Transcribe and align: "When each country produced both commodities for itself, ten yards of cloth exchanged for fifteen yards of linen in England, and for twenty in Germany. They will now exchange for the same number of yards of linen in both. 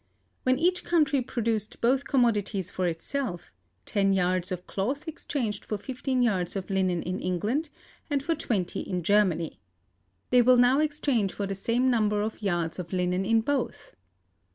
"When 0.41 0.57
each 0.57 0.83
country 0.83 1.21
produced 1.21 1.79
both 1.79 2.07
commodities 2.07 2.71
for 2.71 2.87
itself, 2.87 3.53
ten 3.85 4.13
yards 4.13 4.51
of 4.51 4.65
cloth 4.65 5.07
exchanged 5.07 5.63
for 5.63 5.77
fifteen 5.77 6.23
yards 6.23 6.55
of 6.55 6.71
linen 6.71 7.03
in 7.03 7.19
England, 7.19 7.69
and 8.09 8.23
for 8.23 8.33
twenty 8.33 8.79
in 8.79 9.03
Germany. 9.03 9.59
They 10.31 10.41
will 10.41 10.57
now 10.57 10.79
exchange 10.79 11.33
for 11.33 11.45
the 11.45 11.53
same 11.53 11.91
number 11.91 12.23
of 12.23 12.41
yards 12.41 12.79
of 12.79 12.91
linen 12.91 13.25
in 13.25 13.41
both. 13.41 13.95